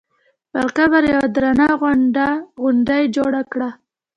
پر 0.51 0.67
قبر 0.77 1.03
یوه 1.13 1.27
درنه 1.35 1.67
غونډه 2.59 2.95
جوړه 3.15 3.41
کړه. 3.51 3.69